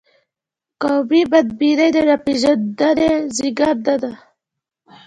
قومي 0.81 1.21
بدبیني 1.31 1.87
د 1.95 1.97
ناپېژندنې 2.09 3.11
زیږنده 3.35 3.95
ده. 4.01 4.11